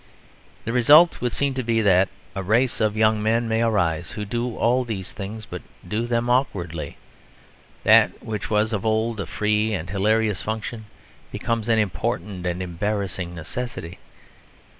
[0.65, 4.25] The result would seem to be that a race of young men may arise who
[4.25, 6.97] do all these things, but do them awkwardly.
[7.83, 10.87] That which was of old a free and hilarious function
[11.31, 13.99] becomes an important and embarrassing necessity.